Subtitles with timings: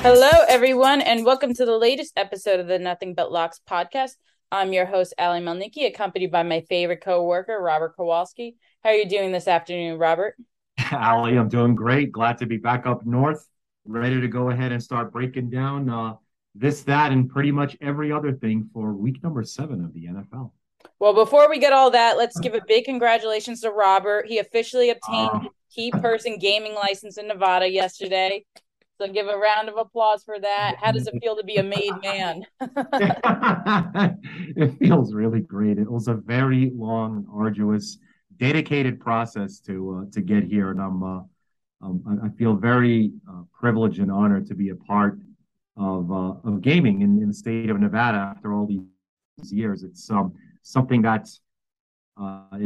[0.00, 4.12] Hello, everyone, and welcome to the latest episode of the Nothing But Locks podcast.
[4.52, 8.54] I'm your host, Ali Melnicki, accompanied by my favorite co-worker, Robert Kowalski.
[8.84, 10.36] How are you doing this afternoon, Robert?
[10.92, 12.12] Ali, I'm doing great.
[12.12, 13.44] Glad to be back up north,
[13.86, 16.14] ready to go ahead and start breaking down uh,
[16.54, 20.52] this, that, and pretty much every other thing for week number seven of the NFL.
[21.00, 24.26] Well, before we get all that, let's give a big congratulations to Robert.
[24.28, 28.44] He officially obtained uh, key person gaming license in Nevada yesterday.
[29.00, 30.76] So give a round of applause for that.
[30.82, 32.44] How does it feel to be a made man?
[34.56, 35.78] it feels really great.
[35.78, 37.98] It was a very long, arduous,
[38.38, 41.20] dedicated process to uh, to get here, and I'm uh,
[41.80, 45.20] um, I feel very uh, privileged and honored to be a part
[45.76, 49.84] of uh, of gaming in, in the state of Nevada after all these years.
[49.84, 51.40] It's um, something that's
[52.20, 52.58] uh,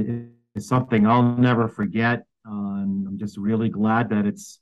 [0.54, 2.24] it's something I'll never forget.
[2.46, 4.60] and I'm just really glad that it's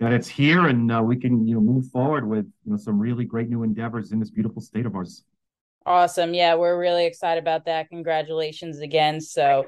[0.00, 2.98] that it's here and uh, we can you know move forward with you know some
[2.98, 5.24] really great new endeavors in this beautiful state of ours.
[5.86, 6.34] Awesome.
[6.34, 7.88] Yeah, we're really excited about that.
[7.90, 9.20] Congratulations again.
[9.20, 9.66] So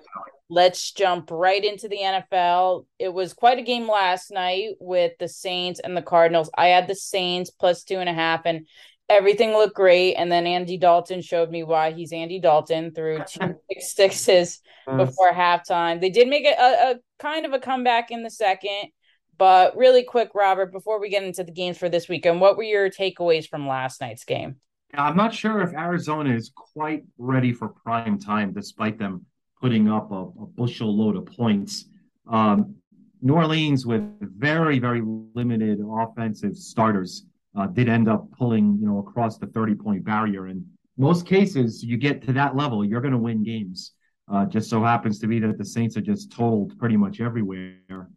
[0.50, 2.86] let's jump right into the NFL.
[2.98, 6.50] It was quite a game last night with the Saints and the Cardinals.
[6.58, 8.66] I had the Saints plus two and a half, and
[9.08, 10.14] everything looked great.
[10.14, 15.32] And then Andy Dalton showed me why he's Andy Dalton through two six sixes before
[15.32, 16.00] halftime.
[16.00, 18.90] They did make a, a, a kind of a comeback in the second
[19.38, 22.64] but really quick, Robert, before we get into the games for this weekend, what were
[22.64, 24.56] your takeaways from last night's game?
[24.94, 29.26] I'm not sure if Arizona is quite ready for prime time, despite them
[29.60, 31.86] putting up a, a bushel load of points.
[32.26, 32.74] Um,
[33.20, 35.02] New Orleans, with very, very
[35.34, 37.24] limited offensive starters,
[37.56, 40.46] uh, did end up pulling, you know, across the 30 point barrier.
[40.46, 40.64] And
[40.96, 43.92] most cases, you get to that level, you're going to win games.
[44.30, 48.08] Uh, just so happens to be that the Saints are just told pretty much everywhere.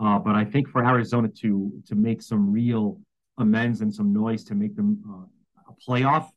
[0.00, 3.00] Uh, but I think for Arizona to to make some real
[3.38, 6.28] amends and some noise to make them uh, a playoff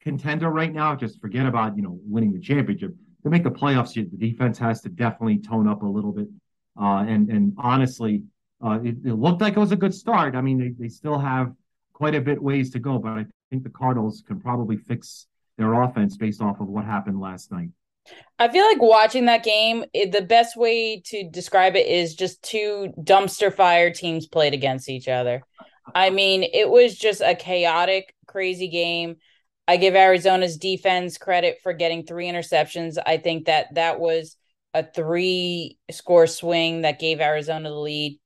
[0.00, 2.94] contender right now, just forget about you know winning the championship.
[3.22, 6.28] To make the playoffs, the defense has to definitely tone up a little bit.
[6.80, 8.22] Uh, and and honestly,
[8.64, 10.34] uh, it, it, looked like it was a good start.
[10.34, 11.52] I mean, they, they still have
[11.92, 15.26] quite a bit ways to go, but I think the Cardinals can probably fix
[15.58, 17.68] their offense based off of what happened last night.
[18.38, 22.42] I feel like watching that game, it, the best way to describe it is just
[22.42, 25.42] two dumpster fire teams played against each other.
[25.94, 29.16] I mean, it was just a chaotic, crazy game.
[29.68, 32.96] I give Arizona's defense credit for getting three interceptions.
[33.04, 34.36] I think that that was
[34.72, 38.18] a three score swing that gave Arizona the lead.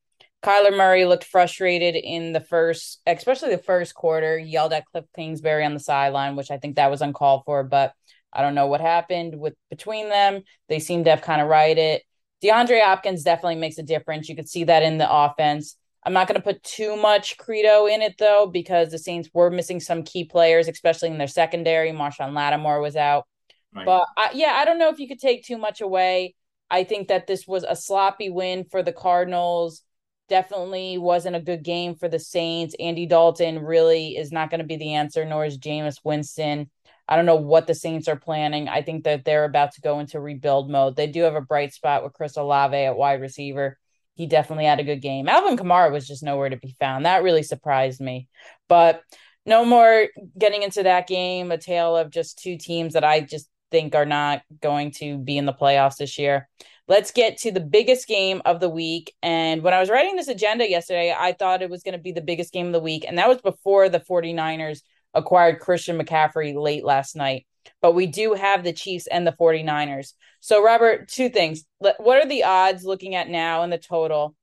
[0.42, 4.38] Kyler Murray looked frustrated in the first, especially the first quarter.
[4.38, 7.64] Yelled at Cliff Kingsbury on the sideline, which I think that was uncalled for.
[7.64, 7.94] But
[8.34, 10.42] I don't know what happened with between them.
[10.68, 12.00] They seem to have kind of righted.
[12.00, 12.02] It.
[12.42, 14.28] DeAndre Hopkins definitely makes a difference.
[14.28, 15.76] You could see that in the offense.
[16.04, 19.50] I'm not going to put too much credo in it though, because the Saints were
[19.50, 21.92] missing some key players, especially in their secondary.
[21.92, 23.26] Marshon Lattimore was out,
[23.74, 23.86] right.
[23.86, 26.34] but I, yeah, I don't know if you could take too much away.
[26.70, 29.82] I think that this was a sloppy win for the Cardinals.
[30.28, 32.74] Definitely wasn't a good game for the Saints.
[32.78, 36.70] Andy Dalton really is not going to be the answer, nor is Jameis Winston.
[37.08, 38.68] I don't know what the Saints are planning.
[38.68, 40.96] I think that they're about to go into rebuild mode.
[40.96, 43.78] They do have a bright spot with Chris Olave at wide receiver.
[44.14, 45.28] He definitely had a good game.
[45.28, 47.04] Alvin Kamara was just nowhere to be found.
[47.04, 48.28] That really surprised me.
[48.68, 49.02] But
[49.44, 50.06] no more
[50.38, 54.06] getting into that game, a tale of just two teams that I just think are
[54.06, 56.48] not going to be in the playoffs this year.
[56.86, 59.12] Let's get to the biggest game of the week.
[59.22, 62.12] And when I was writing this agenda yesterday, I thought it was going to be
[62.12, 63.04] the biggest game of the week.
[63.06, 64.80] And that was before the 49ers
[65.14, 67.46] acquired Christian McCaffrey late last night.
[67.80, 70.12] But we do have the Chiefs and the 49ers.
[70.40, 71.64] So, Robert, two things.
[71.78, 74.34] What are the odds looking at now in the total?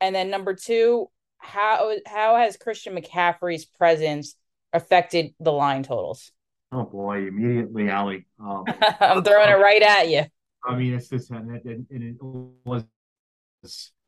[0.00, 1.08] And then number two,
[1.38, 4.34] how how has Christian McCaffrey's presence
[4.72, 6.30] affected the line totals?
[6.70, 8.26] Oh boy, immediately, Ali.
[8.38, 8.64] Um,
[9.00, 10.24] I'm throwing it right at you.
[10.64, 12.16] I mean, it's just and it, and it
[12.64, 12.84] was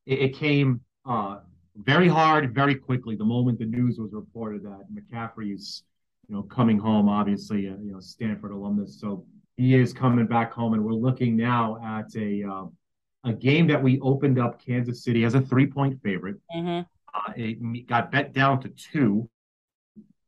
[0.07, 1.39] it, it came uh,
[1.77, 3.17] very hard, very quickly.
[3.17, 5.85] The moment the news was reported that McCaffrey's
[6.31, 9.01] you know, coming home, obviously, uh, you know, Stanford alumnus.
[9.01, 12.67] So he is coming back home, and we're looking now at a uh,
[13.29, 16.37] a game that we opened up Kansas City as a three point favorite.
[16.55, 16.83] Mm-hmm.
[17.13, 19.29] Uh, it got bet down to two.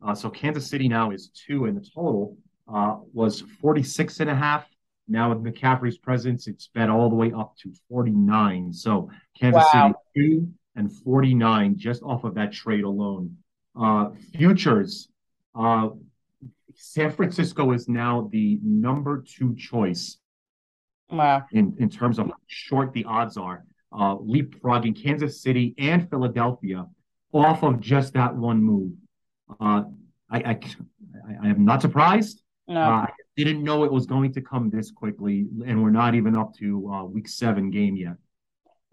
[0.04, 4.34] Uh, so Kansas City now is two, and the total uh, was 46 and a
[4.34, 4.66] half.
[5.06, 8.72] Now with McCaffrey's presence, it's bet all the way up to 49.
[8.72, 9.08] So
[9.38, 9.94] Kansas wow.
[10.16, 13.36] City two and 49 just off of that trade alone.
[13.78, 15.08] Uh, futures
[15.54, 15.90] uh,
[16.74, 20.18] San Francisco is now the number two choice
[21.10, 21.44] wow.
[21.52, 26.86] in, in terms of how short the odds are, uh, leapfrogging Kansas City and Philadelphia
[27.32, 28.92] off of just that one move.
[29.60, 29.82] Uh,
[30.30, 30.60] I, I,
[31.42, 32.42] I am not surprised.
[32.68, 32.80] No.
[32.80, 36.36] Uh, I didn't know it was going to come this quickly, and we're not even
[36.36, 38.14] up to uh, week seven game yet.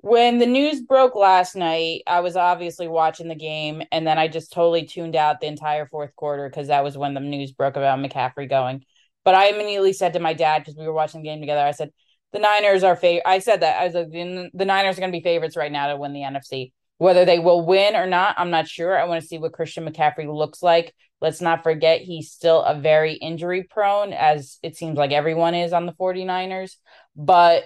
[0.01, 4.30] When the news broke last night, I was obviously watching the game, and then I
[4.30, 7.75] just totally tuned out the entire fourth quarter because that was when the news broke
[7.75, 8.86] about McCaffrey going.
[9.25, 11.72] But I immediately said to my dad because we were watching the game together, I
[11.72, 11.92] said,
[12.31, 15.18] "The Niners are favorite." I said that I was like, "The Niners are going to
[15.18, 16.72] be favorites right now to win the NFC.
[16.98, 18.98] Whether they will win or not, I'm not sure.
[18.98, 20.95] I want to see what Christian McCaffrey looks like.
[21.19, 25.74] Let's not forget he's still a very injury prone, as it seems like everyone is
[25.74, 26.78] on the 49ers.
[27.18, 27.66] But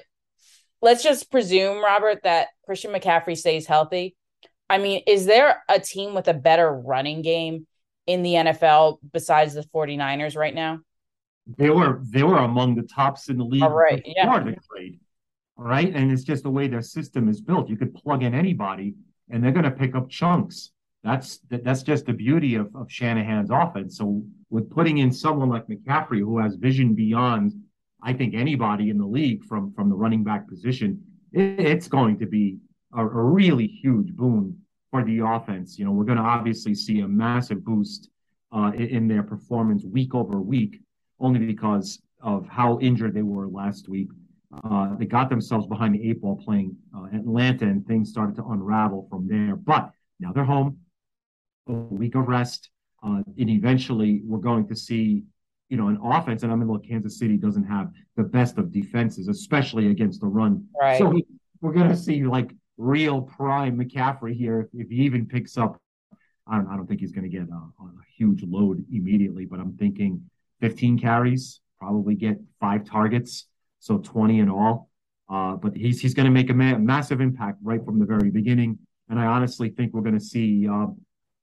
[0.83, 4.15] let's just presume, Robert, that Christian McCaffrey stays healthy.
[4.69, 7.65] I mean, is there a team with a better running game
[8.05, 10.81] in the NFL besides the 49ers right now?
[11.57, 14.39] They were they were among the tops in the league All right, yeah.
[14.39, 14.99] the trade.
[15.55, 15.93] Right.
[15.93, 17.69] And it's just the way their system is built.
[17.69, 18.95] You could plug in anybody
[19.29, 20.71] and they're gonna pick up chunks.
[21.03, 23.97] That's that's just the beauty of, of Shanahan's offense.
[23.97, 27.53] So with putting in someone like McCaffrey who has vision beyond
[28.03, 31.01] I think anybody in the league from from the running back position,
[31.31, 32.57] it, it's going to be
[32.93, 34.57] a, a, really huge boon
[34.91, 35.79] for the offense.
[35.79, 38.09] You know, we're going to obviously see a massive boost
[38.51, 40.81] uh, in, their performance week over week,
[41.19, 44.09] only because of how injured they were last week.
[44.63, 48.45] Uh, they got themselves behind the eight ball playing uh, Atlanta, and things started to
[48.45, 49.55] unravel from there.
[49.55, 49.89] But
[50.19, 50.77] now they're home,
[51.67, 52.69] a week of rest,
[53.01, 55.23] uh, and eventually we're going to see
[55.73, 58.71] you know, an offense, and I'm mean, look, Kansas City doesn't have the best of
[58.71, 60.67] defenses, especially against the run.
[60.79, 60.99] Right.
[60.99, 61.25] So we,
[61.61, 65.81] we're going to see like real prime McCaffrey here if, if he even picks up.
[66.45, 69.59] I don't, I don't think he's going to get a, a, huge load immediately, but
[69.59, 70.21] I'm thinking
[70.61, 73.47] 15 carries, probably get five targets,
[73.79, 74.91] so 20 in all.
[75.27, 78.29] Uh, but he's he's going to make a ma- massive impact right from the very
[78.29, 78.77] beginning,
[79.09, 80.85] and I honestly think we're going to see uh,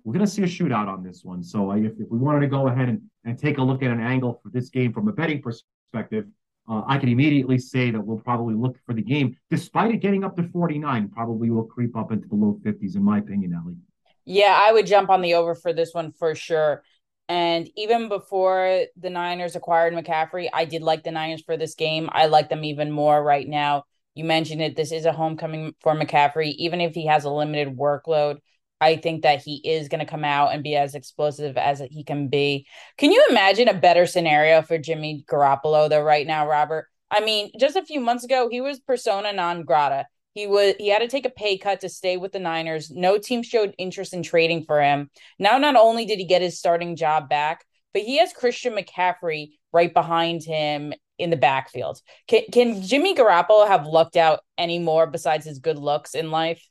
[0.05, 1.43] we're going to see a shootout on this one.
[1.43, 4.01] So if, if we wanted to go ahead and, and take a look at an
[4.01, 6.27] angle for this game from a betting perspective,
[6.69, 10.25] uh, I can immediately say that we'll probably look for the game, despite it getting
[10.25, 13.77] up to 49, probably will creep up into the low 50s, in my opinion, Ellie.
[14.25, 16.83] Yeah, I would jump on the over for this one for sure.
[17.29, 22.09] And even before the Niners acquired McCaffrey, I did like the Niners for this game.
[22.13, 23.85] I like them even more right now.
[24.15, 24.77] You mentioned it.
[24.77, 28.39] This is a homecoming for McCaffrey, even if he has a limited workload.
[28.81, 32.03] I think that he is going to come out and be as explosive as he
[32.03, 32.67] can be.
[32.97, 36.87] Can you imagine a better scenario for Jimmy Garoppolo though right now, Robert?
[37.11, 40.07] I mean, just a few months ago, he was persona non grata.
[40.33, 42.91] He was he had to take a pay cut to stay with the Niners.
[42.91, 45.11] No team showed interest in trading for him.
[45.39, 49.51] Now, not only did he get his starting job back, but he has Christian McCaffrey
[49.73, 52.01] right behind him in the backfield.
[52.29, 56.65] Can can Jimmy Garoppolo have lucked out any more besides his good looks in life?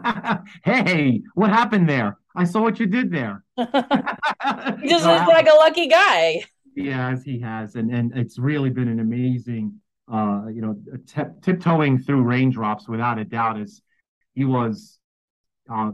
[0.64, 2.18] hey, what happened there?
[2.34, 3.44] I saw what you did there.
[3.56, 3.64] he
[4.88, 6.42] just looks like a lucky guy.
[6.74, 9.78] Yes, he has, and and it's really been an amazing,
[10.10, 13.60] uh, you know, tip, tiptoeing through raindrops without a doubt.
[13.60, 13.82] As
[14.34, 14.98] he was,
[15.70, 15.90] uh,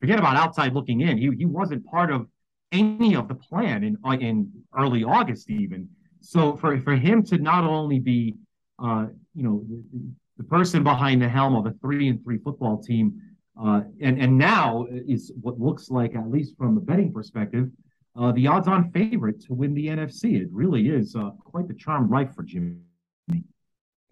[0.00, 1.18] forget about outside looking in.
[1.18, 2.26] He he wasn't part of
[2.70, 5.88] any of the plan in uh, in early August even.
[6.20, 8.34] So for for him to not only be,
[8.82, 10.00] uh, you know, the,
[10.38, 13.20] the person behind the helm of a three and three football team
[13.60, 17.68] uh, and and now is what looks like, at least from a betting perspective,
[18.16, 20.40] uh, the odds-on favorite to win the NFC.
[20.40, 22.78] It really is uh, quite the charm life for Jimmy.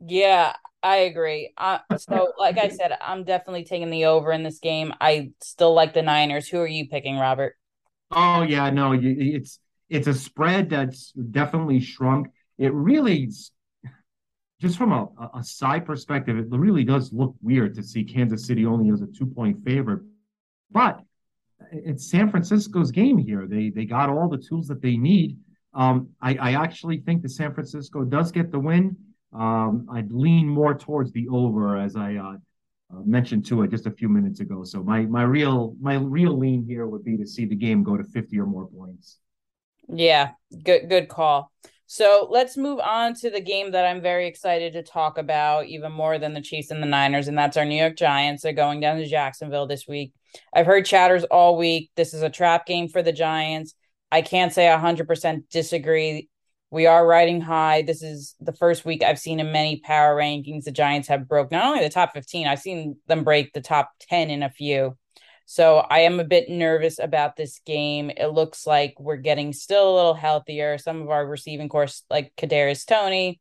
[0.06, 1.52] Yeah, I agree.
[1.58, 4.92] Uh, so, like I said, I'm definitely taking the over in this game.
[5.00, 6.48] I still like the Niners.
[6.48, 7.56] Who are you picking, Robert?
[8.10, 12.28] Oh yeah, no, it's it's a spread that's definitely shrunk.
[12.58, 13.30] It really
[14.60, 18.66] just from a, a side perspective, it really does look weird to see Kansas City
[18.66, 20.02] only as a two point favorite.
[20.70, 21.00] But
[21.72, 23.46] it's San Francisco's game here.
[23.46, 25.38] They they got all the tools that they need.
[25.72, 28.96] Um, I, I actually think that San Francisco does get the win.
[29.32, 32.36] Um, I'd lean more towards the over, as I uh,
[32.92, 34.64] uh, mentioned to it just a few minutes ago.
[34.64, 37.96] So my my real my real lean here would be to see the game go
[37.96, 39.18] to fifty or more points.
[39.88, 40.32] Yeah,
[40.64, 41.50] good good call.
[41.92, 45.90] So let's move on to the game that I'm very excited to talk about, even
[45.90, 48.44] more than the Chiefs and the Niners, and that's our New York Giants.
[48.44, 50.12] They're going down to Jacksonville this week.
[50.54, 51.90] I've heard chatters all week.
[51.96, 53.74] This is a trap game for the Giants.
[54.12, 56.28] I can't say 100% disagree.
[56.70, 57.82] We are riding high.
[57.82, 61.50] This is the first week I've seen in many power rankings the Giants have broke
[61.50, 64.96] not only the top 15, I've seen them break the top 10 in a few.
[65.50, 68.08] So I am a bit nervous about this game.
[68.16, 70.78] It looks like we're getting still a little healthier.
[70.78, 73.40] Some of our receiving course, like Kadarius Toney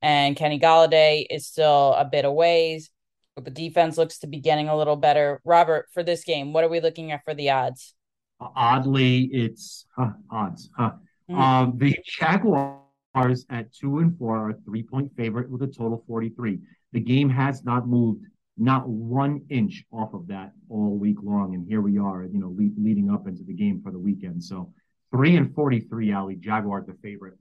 [0.00, 2.88] and Kenny Golladay, is still a bit of ways.
[3.34, 5.42] But the defense looks to be getting a little better.
[5.44, 7.92] Robert, for this game, what are we looking at for the odds?
[8.40, 10.70] Oddly, it's huh, odds.
[10.74, 10.92] Huh.
[11.30, 11.38] Mm-hmm.
[11.38, 16.02] Um, the Jaguars at two and four are a three point favorite with a total
[16.06, 16.60] 43.
[16.92, 18.24] The game has not moved
[18.58, 21.54] not one inch off of that all week long.
[21.54, 24.42] And here we are, you know, le- leading up into the game for the weekend.
[24.44, 24.72] So
[25.10, 27.34] three and 43, Ali, Jaguars the favorite.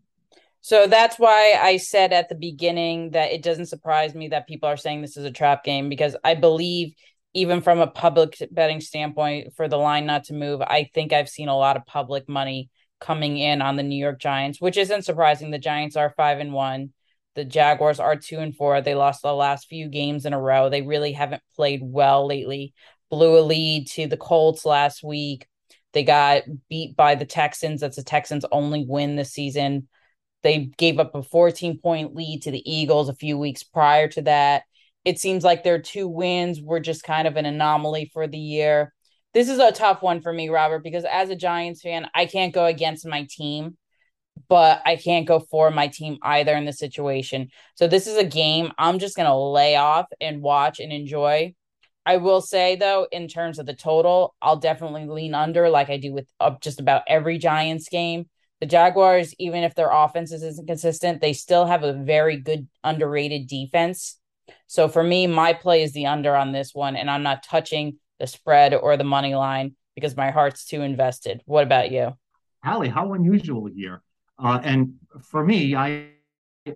[0.62, 4.70] So that's why I said at the beginning that it doesn't surprise me that people
[4.70, 6.94] are saying this is a trap game because I believe
[7.34, 11.30] even from a public betting standpoint for the line not to move, I think I've
[11.30, 15.06] seen a lot of public money coming in on the New York Giants, which isn't
[15.06, 15.50] surprising.
[15.50, 16.94] The Giants are 5 and 1.
[17.36, 18.82] The Jaguars are 2 and 4.
[18.82, 20.70] They lost the last few games in a row.
[20.70, 22.74] They really haven't played well lately.
[23.10, 25.48] Blew a lead to the Colts last week.
[25.94, 27.82] They got beat by the Texans.
[27.82, 29.88] That's the Texans' only win this season.
[30.44, 34.22] They gave up a 14 point lead to the Eagles a few weeks prior to
[34.24, 34.64] that.
[35.04, 38.94] It seems like their two wins were just kind of an anomaly for the year.
[39.34, 42.54] This is a tough one for me, Robert, because as a Giants fan, I can't
[42.54, 43.78] go against my team,
[44.48, 47.50] but I can't go for my team either in this situation.
[47.76, 51.56] So this is a game I'm just going to lay off and watch and enjoy.
[52.06, 55.98] I will say though, in terms of the total, I'll definitely lean under like I
[55.98, 58.26] do with uh, just about every Giants game
[58.62, 63.48] the Jaguars, even if their offense isn't consistent, they still have a very good underrated
[63.48, 64.20] defense.
[64.68, 67.98] So for me, my play is the under on this one, and I'm not touching
[68.20, 71.42] the spread or the money line because my heart's too invested.
[71.46, 72.14] What about you?
[72.64, 74.04] Allie, how unusual here.
[74.40, 76.10] Uh, and for me, I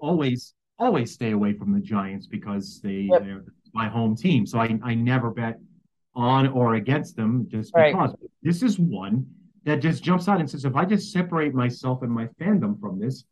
[0.02, 3.24] always always stay away from the Giants because they yep.
[3.24, 3.44] they're
[3.74, 4.46] my home team.
[4.46, 5.60] So I, I never bet
[6.16, 8.10] on or against them just because.
[8.10, 8.32] Right.
[8.42, 9.26] This is one
[9.66, 13.00] that just jumps out and says, if I just separate myself and my fandom from
[13.00, 13.26] this,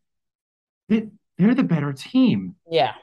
[0.89, 2.56] they, they're the better team.
[2.70, 2.94] Yeah.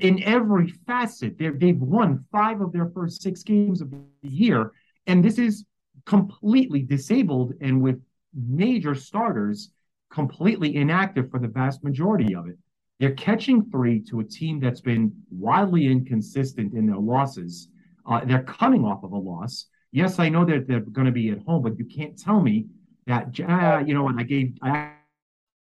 [0.00, 4.72] In every facet, they've won five of their first six games of the year.
[5.06, 5.66] And this is
[6.06, 8.00] completely disabled and with
[8.32, 9.70] major starters
[10.16, 12.56] completely inactive for the vast majority of it.
[12.98, 17.68] They're catching three to a team that's been wildly inconsistent in their losses.
[18.06, 19.66] Uh, they're coming off of a loss.
[19.92, 22.64] Yes, I know that they're going to be at home, but you can't tell me
[23.06, 24.92] that uh, you know, and I gave I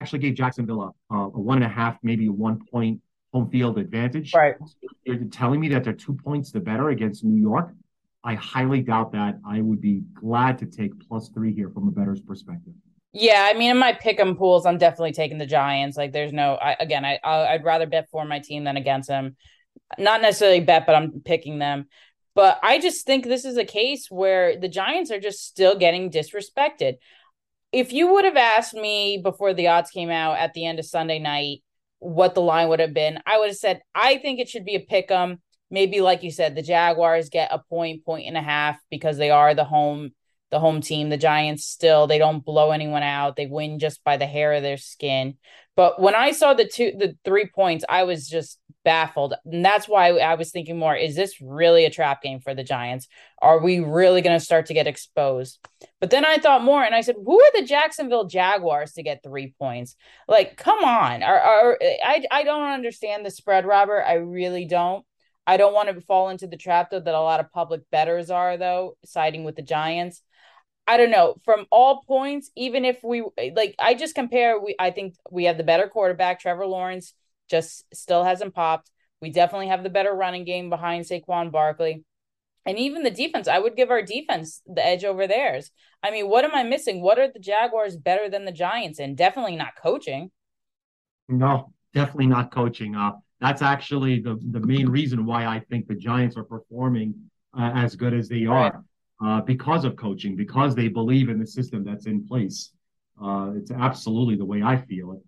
[0.01, 2.99] actually gave Jacksonville a, a one and a half, maybe a one point
[3.31, 4.33] home field advantage.
[4.35, 4.55] Right.
[5.05, 7.71] You're telling me that they're two points the better against New York.
[8.25, 9.39] I highly doubt that.
[9.47, 12.73] I would be glad to take plus three here from a bettor's perspective.
[13.13, 15.97] Yeah, I mean, in my pick 'em pools, I'm definitely taking the Giants.
[15.97, 19.35] Like, there's no, I, again, I I'd rather bet for my team than against them.
[19.97, 21.87] Not necessarily bet, but I'm picking them.
[22.35, 26.11] But I just think this is a case where the Giants are just still getting
[26.11, 26.95] disrespected
[27.71, 30.85] if you would have asked me before the odds came out at the end of
[30.85, 31.63] Sunday night
[31.99, 34.75] what the line would have been, I would have said I think it should be
[34.75, 35.41] a pick 'em.
[35.69, 39.29] Maybe like you said, the Jaguars get a point, point and a half because they
[39.31, 40.11] are the home
[40.51, 41.09] the home team.
[41.09, 43.35] The Giants still they don't blow anyone out.
[43.35, 45.37] They win just by the hair of their skin.
[45.75, 49.33] But when I saw the two the three points, I was just baffled.
[49.45, 52.63] And that's why I was thinking more, is this really a trap game for the
[52.63, 53.07] Giants?
[53.41, 55.59] Are we really going to start to get exposed?
[55.99, 59.23] But then I thought more and I said, who are the Jacksonville Jaguars to get
[59.23, 59.95] three points?
[60.27, 61.23] Like, come on.
[61.23, 64.03] Are, are I I don't understand the spread, Robert.
[64.07, 65.05] I really don't.
[65.47, 68.29] I don't want to fall into the trap though that a lot of public betters
[68.29, 70.21] are though, siding with the Giants.
[70.91, 71.35] I don't know.
[71.45, 73.23] From all points, even if we
[73.55, 74.59] like, I just compare.
[74.59, 77.13] We I think we have the better quarterback, Trevor Lawrence
[77.49, 78.91] just still hasn't popped.
[79.21, 82.03] We definitely have the better running game behind Saquon Barkley.
[82.65, 85.71] And even the defense, I would give our defense the edge over theirs.
[86.03, 87.01] I mean, what am I missing?
[87.01, 90.29] What are the Jaguars better than the Giants And Definitely not coaching.
[91.29, 92.97] No, definitely not coaching.
[92.97, 97.15] Uh, that's actually the, the main reason why I think the Giants are performing
[97.57, 98.73] uh, as good as they are right.
[99.23, 102.71] Uh, because of coaching, because they believe in the system that's in place.
[103.21, 105.19] Uh, it's absolutely the way I feel it.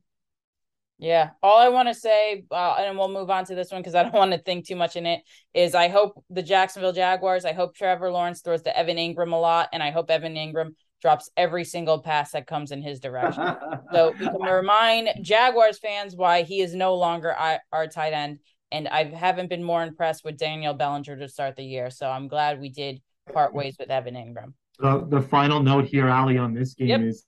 [0.97, 1.31] Yeah.
[1.43, 4.03] All I want to say, uh, and we'll move on to this one because I
[4.03, 5.21] don't want to think too much in it,
[5.53, 9.35] is I hope the Jacksonville Jaguars, I hope Trevor Lawrence throws to Evan Engram a
[9.35, 13.43] lot, and I hope Evan Engram drops every single pass that comes in his direction.
[13.91, 17.35] so we can remind Jaguars fans why he is no longer
[17.71, 18.39] our tight end.
[18.71, 21.89] And I haven't been more impressed with Daniel Bellinger to start the year.
[21.89, 23.01] So I'm glad we did
[23.31, 24.53] part ways with Evan Engram.
[24.79, 27.01] So the final note here, Ali, on this game yep.
[27.01, 27.25] is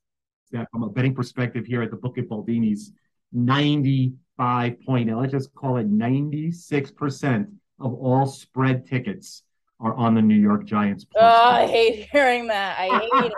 [0.51, 2.91] that from a betting perspective here at the Book at Baldini's,
[3.31, 7.47] 95 point, oh, let's just call it 96%
[7.79, 9.43] of all spread tickets
[9.79, 11.05] are on the New York Giants.
[11.15, 12.79] Oh, I hate hearing that.
[12.79, 13.31] I hate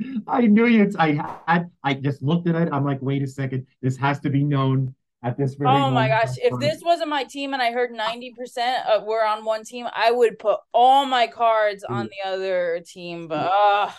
[0.00, 0.22] it.
[0.26, 0.90] I knew you.
[0.98, 1.70] I had.
[1.82, 2.70] I just looked at it.
[2.72, 3.66] I'm like, wait a second.
[3.82, 5.70] This has to be known at this very.
[5.70, 6.36] Oh my gosh!
[6.36, 10.10] If this wasn't my team and I heard 90 percent were on one team, I
[10.10, 13.26] would put all my cards on the other team.
[13.26, 13.90] But uh,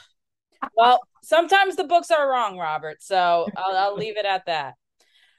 [0.76, 3.02] well, sometimes the books are wrong, Robert.
[3.02, 4.76] So I'll, I'll leave it at that.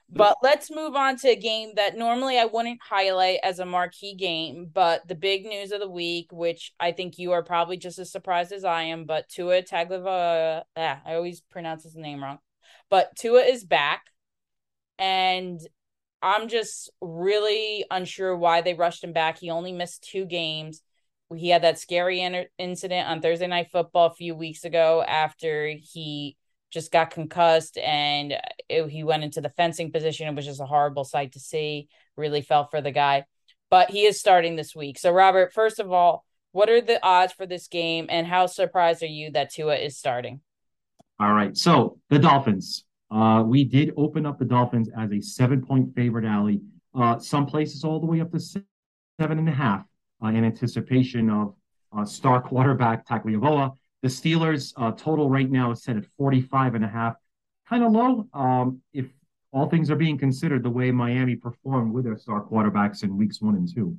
[0.09, 4.15] But let's move on to a game that normally I wouldn't highlight as a marquee
[4.15, 7.99] game, but the big news of the week, which I think you are probably just
[7.99, 12.39] as surprised as I am, but Tua Tagliava, yeah, I always pronounce his name wrong.
[12.89, 14.03] But Tua is back,
[14.97, 15.59] and
[16.21, 19.37] I'm just really unsure why they rushed him back.
[19.37, 20.81] He only missed two games.
[21.35, 25.67] He had that scary in- incident on Thursday Night Football a few weeks ago after
[25.69, 26.37] he
[26.71, 28.33] just got concussed and
[28.69, 30.27] it, he went into the fencing position.
[30.27, 31.87] It was just a horrible sight to see.
[32.15, 33.25] Really felt for the guy.
[33.69, 34.97] But he is starting this week.
[34.97, 39.03] So, Robert, first of all, what are the odds for this game and how surprised
[39.03, 40.41] are you that Tua is starting?
[41.19, 41.55] All right.
[41.55, 42.85] So, the Dolphins.
[43.09, 46.61] Uh, we did open up the Dolphins as a seven point favorite, alley,
[46.93, 49.85] Uh, some places all the way up to seven and a half
[50.23, 51.53] uh, in anticipation of
[51.95, 53.75] uh, star quarterback Tagovailoa.
[54.01, 57.15] The Steelers uh, total right now is set at 45 and a half,
[57.67, 58.27] kind of low.
[58.33, 59.07] Um, if
[59.51, 63.41] all things are being considered, the way Miami performed with their star quarterbacks in weeks
[63.41, 63.97] one and two.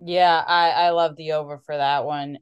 [0.00, 2.38] Yeah, I, I love the over for that one.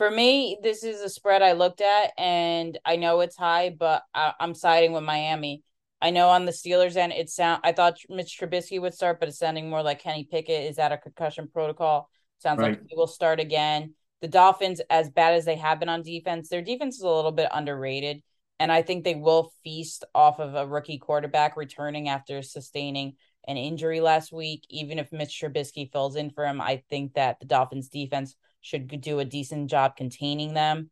[0.00, 4.02] For me, this is a spread I looked at, and I know it's high, but
[4.14, 5.62] I, am siding with Miami.
[6.00, 9.28] I know on the Steelers end, it sound I thought Mitch Trubisky would start, but
[9.28, 12.08] it's sounding more like Kenny Pickett is at a concussion protocol.
[12.38, 12.70] Sounds right.
[12.70, 16.48] like he will start again the Dolphins, as bad as they have been on defense,
[16.48, 18.22] their defense is a little bit underrated.
[18.58, 23.14] And I think they will feast off of a rookie quarterback returning after sustaining
[23.48, 24.66] an injury last week.
[24.68, 29.00] Even if Mitch Trubisky fills in for him, I think that the Dolphins defense should
[29.00, 30.90] do a decent job containing them.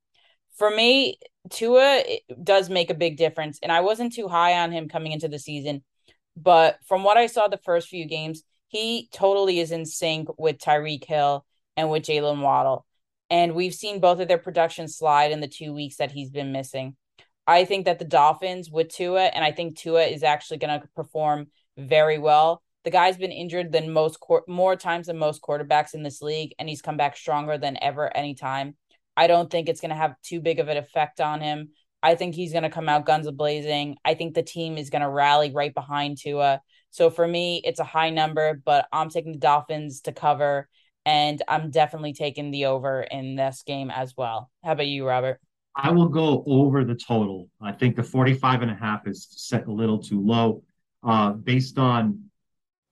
[0.56, 1.18] For me,
[1.50, 2.02] Tua
[2.42, 3.58] does make a big difference.
[3.62, 5.84] And I wasn't too high on him coming into the season.
[6.36, 10.58] But from what I saw the first few games, he totally is in sync with
[10.58, 11.44] Tyreek Hill
[11.76, 12.84] and with Jaylen Waddle.
[13.30, 16.52] And we've seen both of their production slide in the two weeks that he's been
[16.52, 16.96] missing.
[17.46, 20.88] I think that the Dolphins with Tua, and I think Tua is actually going to
[20.94, 22.62] perform very well.
[22.84, 26.68] The guy's been injured than most more times than most quarterbacks in this league, and
[26.68, 28.76] he's come back stronger than ever anytime.
[29.16, 31.70] I don't think it's going to have too big of an effect on him.
[32.02, 33.96] I think he's going to come out guns a blazing.
[34.04, 36.60] I think the team is going to rally right behind Tua.
[36.90, 40.68] So for me, it's a high number, but I'm taking the Dolphins to cover
[41.04, 44.50] and I'm definitely taking the over in this game as well.
[44.62, 45.40] How about you, Robert?
[45.74, 47.48] I will go over the total.
[47.60, 50.62] I think the 45 and a half is set a little too low
[51.02, 52.27] uh, based on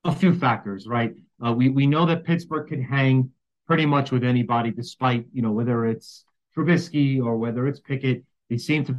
[0.08, 1.14] a few factors, right?
[1.44, 3.30] Uh, we, we know that Pittsburgh can hang
[3.66, 6.24] pretty much with anybody, despite, you know, whether it's
[6.56, 8.24] Trubisky or whether it's Pickett.
[8.48, 8.96] They seem to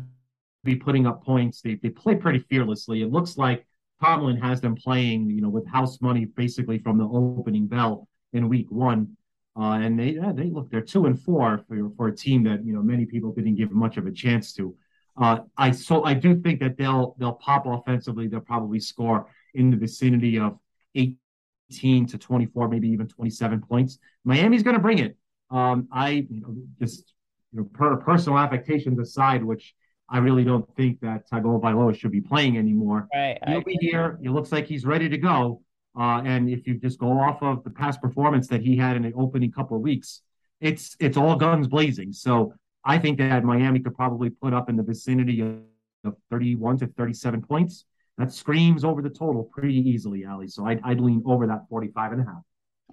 [0.64, 1.62] be putting up points.
[1.62, 3.02] They, they play pretty fearlessly.
[3.02, 3.66] It looks like
[4.02, 8.50] Tomlin has them playing, you know, with house money basically from the opening bell in
[8.50, 9.16] week one.
[9.60, 12.64] Uh, and they yeah, they look they're two and four for for a team that
[12.64, 14.76] you know many people didn't give much of a chance to.
[15.20, 18.28] Uh, I so I do think that they'll they'll pop offensively.
[18.28, 20.60] They'll probably score in the vicinity of
[20.98, 24.00] 18 to 24, maybe even 27 points.
[24.24, 25.18] Miami's going to bring it.
[25.50, 27.14] Um, I you know, just
[27.52, 29.74] you know per personal affectations aside, which
[30.10, 33.08] I really don't think that Tagovailoa should be playing anymore.
[33.14, 34.20] Right, He'll be here.
[34.24, 35.62] It looks like he's ready to go.
[35.98, 39.02] Uh, and if you just go off of the past performance that he had in
[39.02, 40.22] the opening couple of weeks,
[40.62, 42.14] it's it's all guns blazing.
[42.14, 46.88] So I think that Miami could probably put up in the vicinity of 31 to
[46.88, 47.86] 37 points.
[48.18, 50.48] That screams over the total pretty easily, Ali.
[50.48, 52.42] So I'd, I'd lean over that 45 and a half.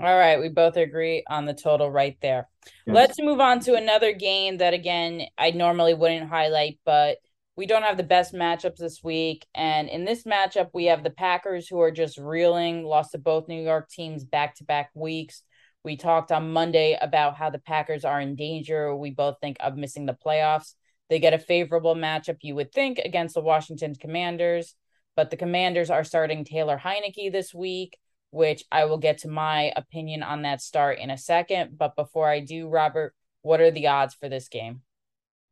[0.01, 2.49] All right, we both agree on the total right there.
[2.85, 2.95] Yes.
[2.95, 7.19] Let's move on to another game that again I normally wouldn't highlight, but
[7.57, 9.47] we don't have the best matchups this week.
[9.55, 13.47] And in this matchup, we have the Packers who are just reeling, lost to both
[13.47, 15.43] New York teams back to back weeks.
[15.85, 18.97] We talked on Monday about how the Packers are in danger.
[18.97, 20.75] We both think of missing the playoffs.
[21.11, 24.75] They get a favorable matchup, you would think, against the Washington Commanders,
[25.17, 27.99] but the Commanders are starting Taylor Heinicke this week,
[28.31, 31.79] which I will get to my opinion on that start in a second.
[31.79, 34.83] But before I do, Robert, what are the odds for this game?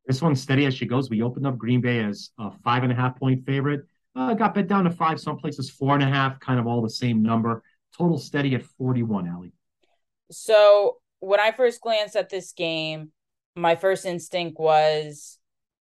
[0.06, 1.08] This one's steady as she goes.
[1.08, 3.82] We opened up Green Bay as a five and a half point favorite.
[4.14, 6.82] Uh, got bet down to five, some places four and a half, kind of all
[6.82, 7.62] the same number.
[7.96, 9.52] Total steady at 41, Allie.
[10.30, 13.12] So when I first glanced at this game,
[13.54, 15.38] my first instinct was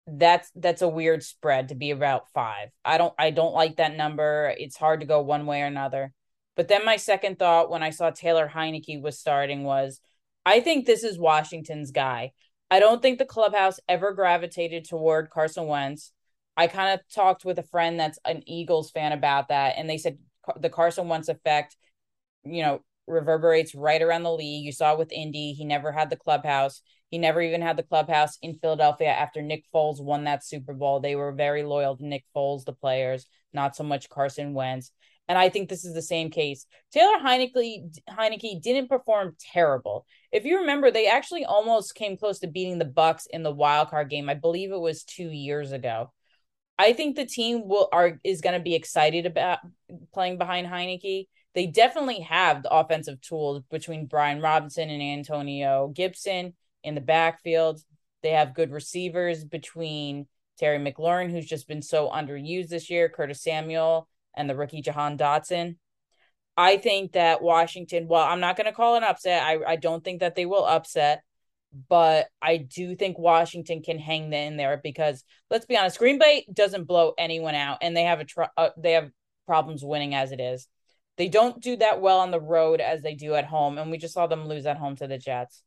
[0.07, 2.69] that's that's a weird spread to be about five.
[2.85, 4.55] I don't I don't like that number.
[4.59, 6.13] It's hard to go one way or another.
[6.57, 10.01] But then my second thought when I saw Taylor Heinicke was starting was
[10.47, 12.33] I think this is Washington's guy.
[12.71, 16.13] I don't think the clubhouse ever gravitated toward Carson Wentz.
[16.57, 19.99] I kind of talked with a friend that's an Eagles fan about that, and they
[19.99, 20.19] said
[20.57, 21.77] the Carson Wentz effect,
[22.45, 24.65] you know, reverberates right around the league.
[24.65, 26.83] You saw with Indy, he never had the clubhouse.
[27.15, 30.99] He never even had the clubhouse in Philadelphia after Nick Foles won that Super Bowl.
[30.99, 34.91] They were very loyal to Nick Foles, the players, not so much Carson Wentz.
[35.29, 36.67] And I think this is the same case.
[36.91, 40.07] Taylor Heinicke, Heinicke didn't perform terrible.
[40.33, 43.91] If you remember, they actually almost came close to beating the Bucks in the wild
[43.91, 44.29] card game.
[44.29, 46.13] I believe it was two years ago.
[46.81, 49.61] I think the team will are is going to be excited about
[50.13, 51.29] playing behind Heinicke.
[51.55, 57.81] They definitely have the offensive tools between Brian Robinson and Antonio Gibson in the backfield.
[58.23, 60.27] They have good receivers between
[60.59, 65.19] Terry McLaurin, who's just been so underused this year, Curtis Samuel, and the rookie Jahan
[65.19, 65.77] Dotson.
[66.57, 69.43] I think that Washington, well, I'm not going to call an upset.
[69.43, 71.23] I, I don't think that they will upset
[71.89, 76.47] but I do think Washington can hang in there because let's be honest, Green Bay
[76.53, 79.11] doesn't blow anyone out, and they have a tr- uh, they have
[79.47, 80.69] problems winning as it is.
[81.17, 83.99] They don't do that well on the road as they do at home, and we
[83.99, 85.63] just saw them lose at home to the Jets.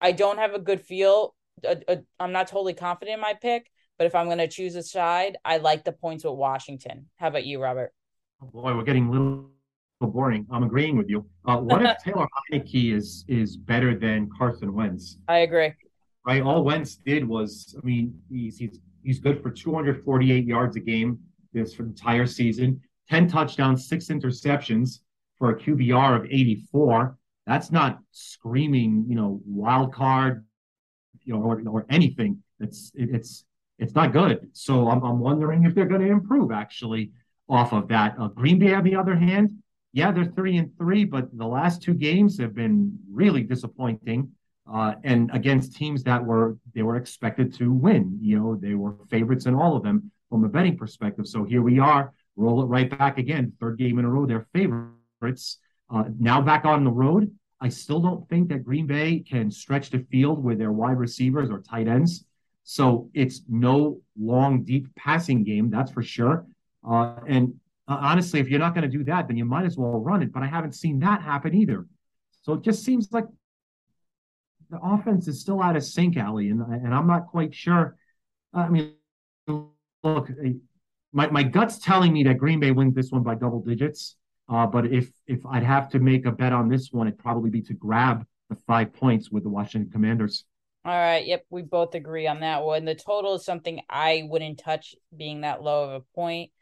[0.00, 1.34] I don't have a good feel.
[1.66, 4.76] Uh, uh, I'm not totally confident in my pick, but if I'm going to choose
[4.76, 7.06] a side, I like the points with Washington.
[7.16, 7.92] How about you, Robert?
[8.42, 9.50] Oh boy, we're getting a little
[10.00, 10.46] boring.
[10.50, 11.26] I'm agreeing with you.
[11.46, 15.18] Uh, what if Taylor Heinicke is is better than Carson Wentz?
[15.28, 15.72] I agree.
[16.26, 16.42] Right.
[16.42, 21.18] All Wentz did was, I mean, he's he's he's good for 248 yards a game
[21.52, 24.98] this entire season, 10 touchdowns, six interceptions
[25.38, 27.16] for a QBR of 84.
[27.46, 30.44] That's not screaming, you know, wild card,
[31.22, 32.42] you know, or, or anything.
[32.60, 33.44] It's it's
[33.78, 34.48] it's not good.
[34.52, 37.12] So I'm I'm wondering if they're going to improve actually
[37.48, 38.16] off of that.
[38.18, 41.82] Uh, Green Bay, on the other hand, yeah, they're three and three, but the last
[41.82, 44.32] two games have been really disappointing.
[44.70, 48.18] Uh, and against teams that were they were expected to win.
[48.20, 51.26] You know, they were favorites in all of them from a betting perspective.
[51.28, 53.52] So here we are, roll it right back again.
[53.60, 55.58] Third game in a row, they're favorites.
[55.88, 57.30] Uh, now back on the road.
[57.60, 61.50] I still don't think that Green Bay can stretch the field with their wide receivers
[61.50, 62.24] or tight ends.
[62.64, 66.44] So it's no long, deep passing game, that's for sure.
[66.86, 67.54] Uh, and
[67.88, 70.22] uh, honestly, if you're not going to do that, then you might as well run
[70.22, 70.32] it.
[70.32, 71.86] But I haven't seen that happen either.
[72.42, 73.24] So it just seems like
[74.70, 77.96] the offense is still out of sync, Ali, and and I'm not quite sure.
[78.52, 78.94] I mean,
[79.46, 80.28] look,
[81.12, 84.16] my my gut's telling me that Green Bay wins this one by double digits.
[84.48, 87.50] Uh, but if if I'd have to make a bet on this one, it'd probably
[87.50, 90.44] be to grab the five points with the Washington Commanders.
[90.84, 91.26] All right.
[91.26, 91.46] Yep.
[91.50, 92.84] We both agree on that one.
[92.84, 96.52] The total is something I wouldn't touch being that low of a point.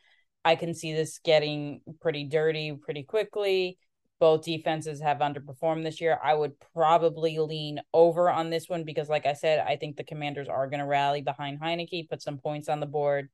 [0.44, 3.78] I can see this getting pretty dirty pretty quickly.
[4.20, 6.18] Both defenses have underperformed this year.
[6.22, 10.04] I would probably lean over on this one because, like I said, I think the
[10.04, 13.28] commanders are going to rally behind Heinicke, put some points on the board.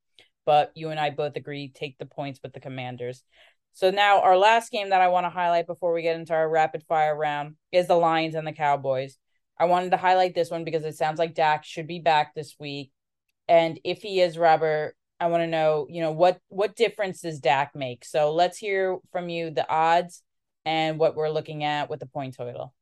[0.47, 3.23] But you and I both agree, take the points with the commanders.
[3.73, 6.49] So now our last game that I want to highlight before we get into our
[6.49, 9.17] rapid fire round is the Lions and the Cowboys.
[9.59, 12.57] I wanted to highlight this one because it sounds like Dak should be back this
[12.59, 12.93] week.
[13.49, 17.41] And if he is, Robert, I want to know, you know, what what difference does
[17.41, 18.05] Dak make?
[18.05, 20.23] So let's hear from you the odds
[20.65, 22.75] and what we're looking at with the point total.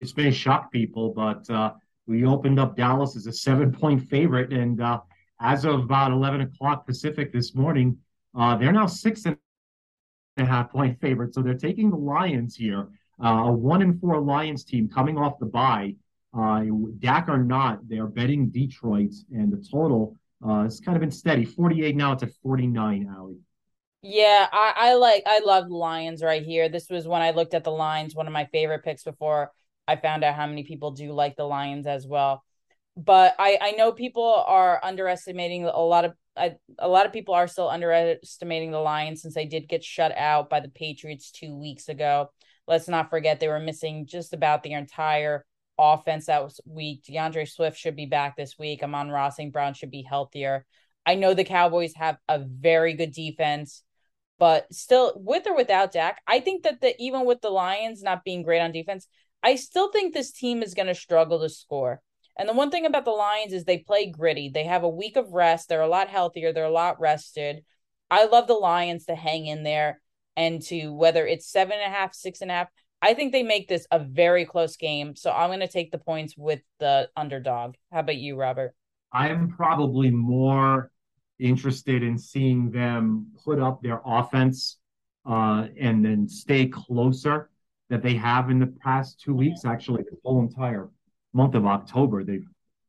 [0.00, 1.72] It's may shock people, but uh,
[2.06, 5.00] we opened up Dallas as a seven point favorite, and uh,
[5.40, 7.98] as of about eleven o'clock Pacific this morning,
[8.38, 9.36] uh, they're now six and
[10.36, 11.34] a half point favorite.
[11.34, 12.88] So they're taking the Lions here,
[13.22, 15.94] uh, a one and four Lions team coming off the bye.
[16.36, 16.64] Uh,
[16.98, 21.10] Dak or not, they are betting Detroit, and the total uh, it's kind of been
[21.10, 21.44] steady.
[21.44, 23.36] 48 now, it's at 49, Ali.
[24.02, 26.68] Yeah, I, I like I love Lions right here.
[26.68, 29.50] This was when I looked at the lines, one of my favorite picks before
[29.88, 32.44] I found out how many people do like the Lions as well.
[32.96, 37.34] But I I know people are underestimating a lot of I, a lot of people
[37.34, 41.56] are still underestimating the Lions since they did get shut out by the Patriots two
[41.56, 42.30] weeks ago.
[42.66, 45.44] Let's not forget they were missing just about the entire
[45.78, 47.04] offense that was weak.
[47.04, 48.82] D'Andre Swift should be back this week.
[48.82, 49.52] Amon-Ra St.
[49.52, 50.66] Brown should be healthier.
[51.04, 53.82] I know the Cowboys have a very good defense,
[54.38, 58.24] but still, with or without Dak, I think that the even with the Lions not
[58.24, 59.06] being great on defense,
[59.42, 62.02] I still think this team is going to struggle to score.
[62.38, 64.50] And the one thing about the Lions is they play gritty.
[64.50, 65.68] They have a week of rest.
[65.68, 66.52] They're a lot healthier.
[66.52, 67.64] They're a lot rested.
[68.10, 70.00] I love the Lions to hang in there
[70.36, 72.68] and to whether it's seven and a half, six and a half.
[73.02, 75.16] I think they make this a very close game.
[75.16, 77.74] So I'm going to take the points with the underdog.
[77.92, 78.74] How about you, Robert?
[79.12, 80.90] I'm probably more
[81.38, 84.78] interested in seeing them put up their offense
[85.26, 87.50] uh, and then stay closer
[87.88, 89.64] that they have in the past two weeks.
[89.64, 90.90] Actually, the whole entire
[91.36, 92.46] month of October, they've,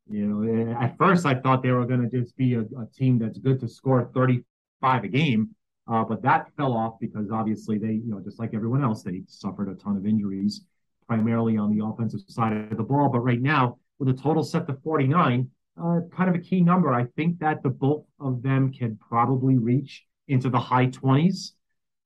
[0.10, 3.20] you know, at first I thought they were going to just be a, a team
[3.20, 5.50] that's good to score 35 a game.
[5.90, 9.22] Uh, but that fell off because obviously they, you know, just like everyone else, they
[9.28, 10.62] suffered a ton of injuries,
[11.08, 13.10] primarily on the offensive side of the ball.
[13.10, 15.50] But right now, with a total set to 49.
[15.80, 16.92] Uh, kind of a key number.
[16.92, 21.52] I think that the bulk of them can probably reach into the high 20s.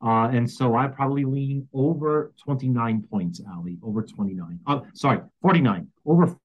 [0.04, 4.60] Uh, and so I probably lean over 29 points, Ali, over 29.
[4.68, 6.36] Oh, sorry, 49, over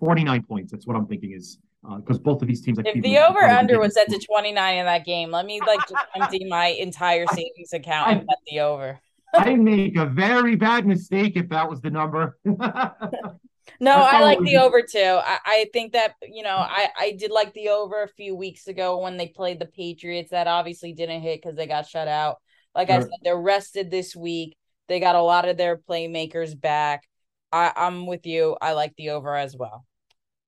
[0.00, 0.72] 49 points.
[0.72, 1.58] That's what I'm thinking is
[1.96, 2.78] because uh, both of these teams.
[2.84, 6.04] If the over under was set to 29 in that game, let me like just
[6.14, 8.98] empty my entire savings account and bet the over.
[9.34, 12.38] I make a very bad mistake if that was the number.
[13.80, 15.18] no, I like the over too.
[15.22, 18.68] I, I think that you know I I did like the over a few weeks
[18.68, 20.30] ago when they played the Patriots.
[20.30, 22.36] That obviously didn't hit because they got shut out.
[22.74, 22.90] Like.
[22.90, 24.56] I said, they're rested this week.
[24.88, 27.08] They got a lot of their playmakers back.
[27.52, 28.56] I, I'm with you.
[28.60, 29.84] I like the over as well.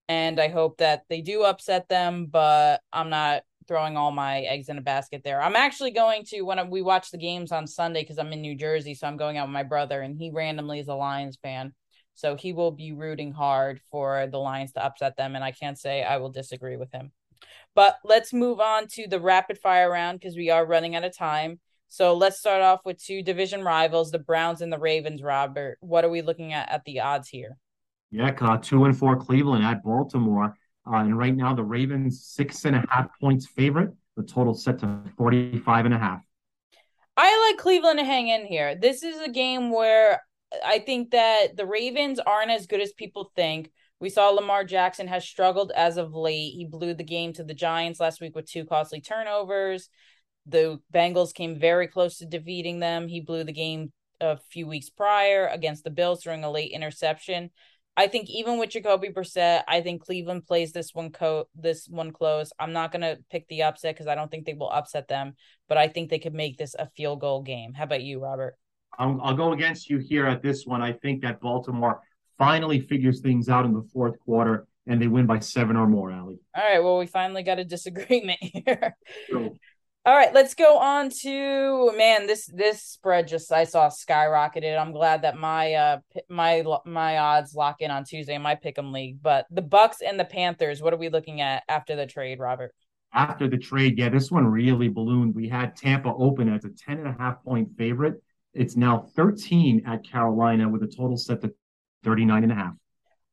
[0.08, 4.68] And I hope that they do upset them, but I'm not throwing all my eggs
[4.68, 5.40] in a basket there.
[5.40, 8.54] I'm actually going to when we watch the games on Sunday because I'm in New
[8.54, 11.72] Jersey, so I'm going out with my brother, and he randomly is a Lions fan,
[12.14, 15.78] so he will be rooting hard for the Lions to upset them, and I can't
[15.78, 17.12] say I will disagree with him.
[17.74, 21.16] But let's move on to the rapid fire round because we are running out of
[21.16, 21.60] time.
[21.88, 25.22] So let's start off with two division rivals, the Browns and the Ravens.
[25.22, 27.56] Robert, what are we looking at at the odds here?
[28.10, 30.54] Yeah, uh, two and four Cleveland at Baltimore.
[30.86, 33.90] Uh, and right now, the Ravens six and a half points favorite.
[34.16, 36.22] The total set to 45 and a half.
[37.16, 38.76] I like Cleveland to hang in here.
[38.76, 40.20] This is a game where
[40.64, 43.70] I think that the Ravens aren't as good as people think.
[44.00, 46.52] We saw Lamar Jackson has struggled as of late.
[46.54, 49.88] He blew the game to the Giants last week with two costly turnovers.
[50.46, 53.08] The Bengals came very close to defeating them.
[53.08, 57.50] He blew the game a few weeks prior against the Bills during a late interception.
[57.96, 62.10] I think even with Jacoby Brissett, I think Cleveland plays this one co this one
[62.10, 62.52] close.
[62.58, 65.34] I'm not gonna pick the upset because I don't think they will upset them,
[65.68, 67.72] but I think they could make this a field goal game.
[67.72, 68.56] How about you, Robert?
[68.98, 70.82] I'll, I'll go against you here at this one.
[70.82, 72.00] I think that Baltimore
[72.38, 76.12] finally figures things out in the fourth quarter and they win by seven or more,
[76.12, 76.38] Ali.
[76.54, 76.82] All right.
[76.82, 78.96] Well, we finally got a disagreement here.
[80.06, 82.26] All right, let's go on to man.
[82.26, 84.78] This this spread just I saw skyrocketed.
[84.78, 88.92] I'm glad that my uh my my odds lock in on Tuesday in my pick'em
[88.92, 89.22] league.
[89.22, 90.82] But the Bucks and the Panthers.
[90.82, 92.74] What are we looking at after the trade, Robert?
[93.14, 95.34] After the trade, yeah, this one really ballooned.
[95.34, 98.22] We had Tampa open as a 10 and a half point favorite.
[98.54, 101.52] It's now 13 at Carolina with a total set to
[102.04, 102.74] 39 and a half.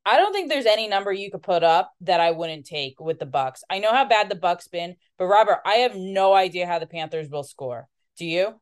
[0.03, 3.19] I don't think there's any number you could put up that I wouldn't take with
[3.19, 3.63] the Bucks.
[3.69, 6.87] I know how bad the Bucks been, but Robert, I have no idea how the
[6.87, 7.87] Panthers will score.
[8.17, 8.59] Do you?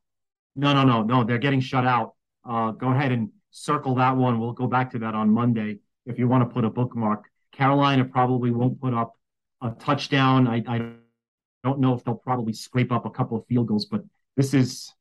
[0.56, 1.24] No, no, no, no.
[1.24, 2.16] They're getting shut out.
[2.44, 4.40] Uh, go ahead and circle that one.
[4.40, 7.24] We'll go back to that on Monday if you want to put a bookmark.
[7.54, 9.14] Carolina probably won't put up
[9.62, 10.46] a touchdown.
[10.46, 10.92] I, I
[11.64, 14.04] don't know if they'll probably scrape up a couple of field goals, but
[14.36, 14.94] this is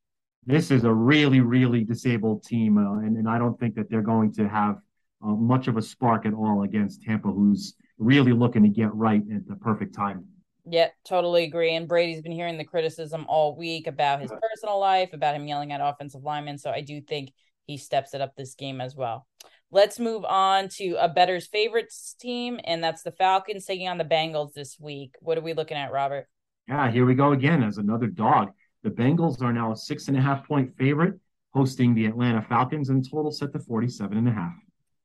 [0.49, 4.01] this is a really, really disabled team, uh, and, and I don't think that they're
[4.01, 4.77] going to have
[5.23, 9.23] uh, much of a spark at all against Tampa, who's really looking to get right
[9.35, 10.25] at the perfect time.
[10.65, 11.75] Yeah, totally agree.
[11.75, 15.73] And Brady's been hearing the criticism all week about his personal life, about him yelling
[15.73, 16.57] at offensive linemen.
[16.57, 17.31] So I do think
[17.67, 19.27] he steps it up this game as well.
[19.71, 24.05] Let's move on to a better's favorites team, and that's the Falcons taking on the
[24.05, 25.15] Bengals this week.
[25.21, 26.27] What are we looking at, Robert?
[26.67, 28.53] Yeah, here we go again as another dog.
[28.83, 31.14] The Bengals are now a six and a half point favorite,
[31.53, 34.53] hosting the Atlanta Falcons, and total set to 47 and a half.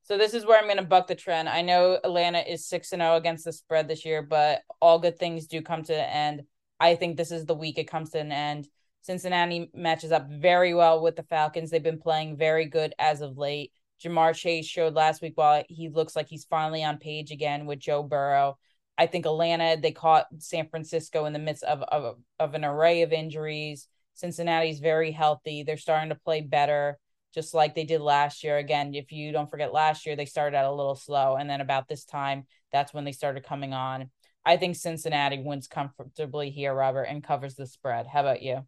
[0.02, 1.48] So this is where I'm going to buck the trend.
[1.48, 5.18] I know Atlanta is 6 and 0 against the spread this year, but all good
[5.18, 6.42] things do come to an end.
[6.78, 8.68] I think this is the week it comes to an end.
[9.00, 11.70] Cincinnati matches up very well with the Falcons.
[11.70, 13.72] They've been playing very good as of late.
[14.02, 17.78] Ja'Marr Chase showed last week while he looks like he's finally on page again with
[17.78, 18.58] Joe Burrow.
[18.96, 23.02] I think Atlanta, they caught San Francisco in the midst of, of, of an array
[23.02, 23.88] of injuries.
[24.14, 25.62] Cincinnati's very healthy.
[25.62, 26.98] They're starting to play better
[27.34, 28.58] just like they did last year.
[28.58, 31.34] Again, if you don't forget last year, they started out a little slow.
[31.36, 34.10] And then about this time, that's when they started coming on.
[34.46, 38.06] I think Cincinnati wins comfortably here, Robert, and covers the spread.
[38.06, 38.60] How about you?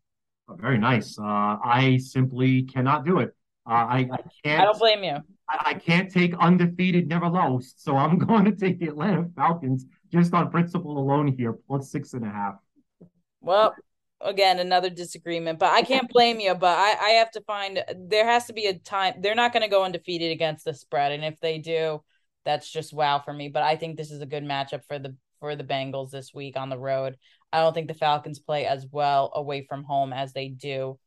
[0.48, 1.18] Oh, very nice.
[1.18, 1.22] Uh,
[1.62, 3.36] I simply cannot do it.
[3.68, 4.62] Uh, I, I, can't.
[4.62, 5.16] I don't blame you.
[5.48, 7.82] I, I, can't take undefeated, never lost.
[7.82, 12.12] So I'm going to take the Atlanta Falcons just on principle alone here, plus six
[12.12, 12.54] and a half.
[13.40, 13.74] Well,
[14.20, 18.26] again another disagreement but i can't blame you but i i have to find there
[18.26, 21.24] has to be a time they're not going to go undefeated against the spread and
[21.24, 22.02] if they do
[22.44, 25.14] that's just wow for me but i think this is a good matchup for the
[25.38, 27.16] for the bengals this week on the road
[27.52, 30.98] i don't think the falcons play as well away from home as they do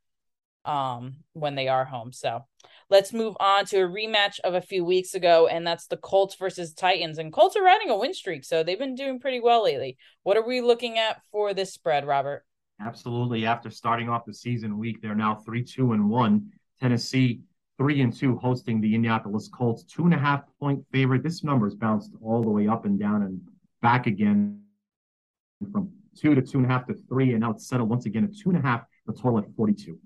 [0.66, 2.46] um when they are home so
[2.90, 6.36] let's move on to a rematch of a few weeks ago and that's the colts
[6.36, 9.64] versus titans and colts are riding a win streak so they've been doing pretty well
[9.64, 12.44] lately what are we looking at for this spread robert
[12.82, 13.46] Absolutely.
[13.46, 16.50] After starting off the season week, they're now three, two, and one.
[16.80, 17.42] Tennessee
[17.78, 21.24] three and two hosting the Indianapolis Colts, two and a half point favorite.
[21.24, 23.40] This number has bounced all the way up and down and
[23.82, 24.62] back again
[25.72, 28.26] from two to two and a half to three, and now it's settled once again
[28.26, 29.98] at two and a half, the total at 42.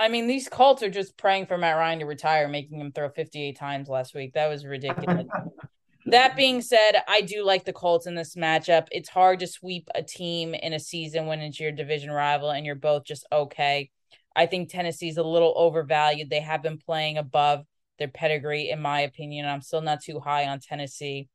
[0.00, 3.10] I mean, these Colts are just praying for Matt Ryan to retire, making him throw
[3.10, 4.32] 58 times last week.
[4.32, 5.26] That was ridiculous.
[6.06, 8.86] that being said, I do like the Colts in this matchup.
[8.92, 12.64] It's hard to sweep a team in a season when it's your division rival and
[12.64, 13.90] you're both just okay.
[14.34, 16.30] I think Tennessee's a little overvalued.
[16.30, 17.66] They have been playing above
[17.98, 19.44] their pedigree, in my opinion.
[19.44, 21.28] I'm still not too high on Tennessee.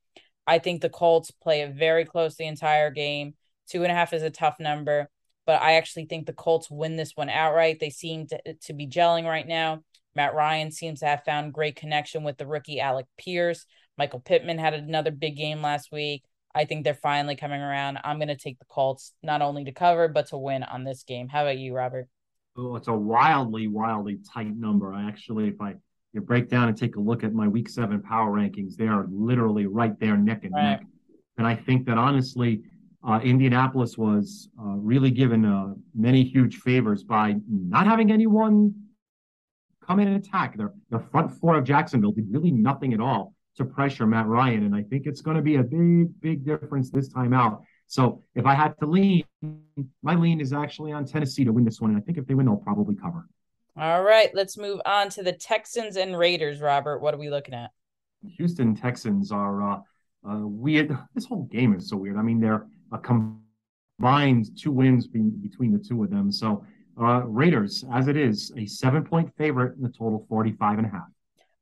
[0.47, 3.36] I think the Colts play it very close the entire game.
[3.69, 5.08] Two and a half is a tough number,
[5.45, 7.79] but I actually think the Colts win this one outright.
[7.79, 9.84] They seem to, to be gelling right now.
[10.15, 13.65] Matt Ryan seems to have found great connection with the rookie Alec Pierce.
[13.97, 16.23] Michael Pittman had another big game last week.
[16.53, 17.99] I think they're finally coming around.
[18.03, 21.03] I'm going to take the Colts not only to cover, but to win on this
[21.03, 21.27] game.
[21.27, 22.08] How about you, Robert?
[22.58, 24.93] Oh, it's a wildly, wildly tight number.
[24.93, 25.75] I actually, if I
[26.13, 29.05] you break down and take a look at my week seven power rankings, they are
[29.12, 30.63] literally right there, neck and right.
[30.63, 30.84] neck.
[31.38, 32.62] And I think that honestly,
[33.08, 38.74] uh, Indianapolis was uh, really given uh, many huge favors by not having anyone
[39.86, 40.58] come in and attack.
[40.58, 44.63] Their, the front four of Jacksonville did really nothing at all to pressure Matt Ryan.
[44.63, 47.62] And I think it's going to be a big, big difference this time out.
[47.88, 49.24] So if I had to lean,
[50.02, 51.91] my lean is actually on Tennessee to win this one.
[51.91, 53.28] And I think if they win, they'll probably cover.
[53.78, 56.62] All right, let's move on to the Texans and Raiders.
[56.62, 57.72] Robert, what are we looking at?
[58.38, 59.80] Houston Texans are uh,
[60.28, 60.98] uh, weird.
[61.13, 62.18] This whole game is so weird.
[62.18, 66.32] I mean, they're a combined two wins be- between the two of them.
[66.32, 66.65] So
[67.00, 70.89] uh, Raiders, as it is, a seven point favorite in the total 45 and a
[70.89, 71.08] half.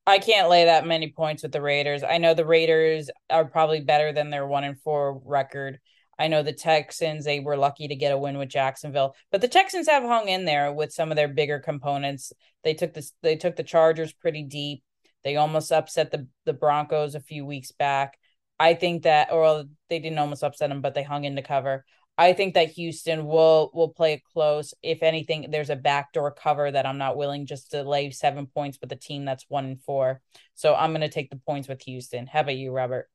[0.05, 2.03] I can't lay that many points with the Raiders.
[2.03, 5.79] I know the Raiders are probably better than their one and four record.
[6.19, 9.47] I know the Texans, they were lucky to get a win with Jacksonville, but the
[9.47, 12.33] Texans have hung in there with some of their bigger components.
[12.63, 14.83] They took this they took the Chargers pretty deep.
[15.23, 18.17] They almost upset the the Broncos a few weeks back.
[18.59, 21.85] I think that or they didn't almost upset them, but they hung in to cover.
[22.17, 24.73] I think that Houston will will play it close.
[24.83, 28.77] If anything, there's a backdoor cover that I'm not willing just to lay seven points
[28.79, 30.21] with a team that's one and four.
[30.53, 32.27] So I'm going to take the points with Houston.
[32.27, 33.09] How about you, Robert?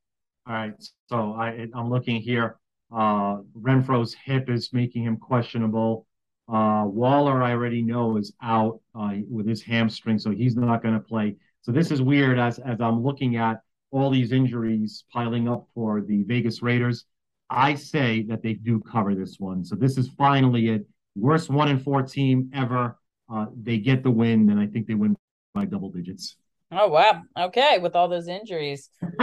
[0.47, 0.75] All right.
[1.09, 2.59] So I I'm looking here.
[2.93, 6.07] Uh, Renfrow's hip is making him questionable.
[6.49, 10.95] Uh, Waller, I already know, is out uh, with his hamstring, so he's not going
[10.95, 11.37] to play.
[11.61, 16.01] So this is weird as as I'm looking at all these injuries piling up for
[16.01, 17.05] the Vegas Raiders.
[17.51, 19.65] I say that they do cover this one.
[19.65, 20.87] So this is finally it.
[21.17, 22.99] Worst one and four team ever.
[23.33, 25.17] Uh, they get the win, and I think they win
[25.55, 26.37] by double digits.
[26.71, 27.23] Oh wow!
[27.37, 28.91] Okay, with all those injuries.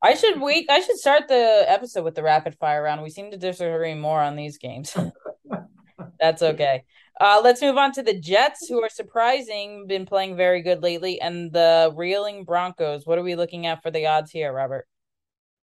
[0.00, 0.66] I should wait.
[0.70, 3.02] I should start the episode with the rapid fire round.
[3.02, 4.96] We seem to disagree more on these games.
[6.20, 6.84] That's okay.
[7.20, 11.20] Uh, let's move on to the Jets, who are surprising, been playing very good lately,
[11.20, 13.06] and the reeling Broncos.
[13.06, 14.86] What are we looking at for the odds here, Robert?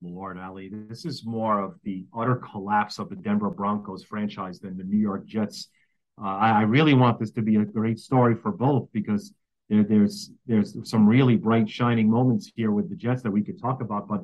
[0.02, 4.78] Lord Ali, this is more of the utter collapse of the Denver Broncos franchise than
[4.78, 5.70] the New York Jets.
[6.22, 9.34] Uh, I, I really want this to be a great story for both because
[9.70, 13.62] there, there's there's some really bright shining moments here with the Jets that we could
[13.62, 14.08] talk about.
[14.08, 14.22] But